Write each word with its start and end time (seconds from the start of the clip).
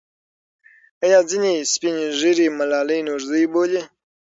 آیا 1.03 1.19
ځینې 1.29 1.53
سپین 1.71 1.95
ږیري 2.19 2.47
ملالۍ 2.59 2.99
نورزۍ 3.07 3.45
بولي؟ 3.51 3.81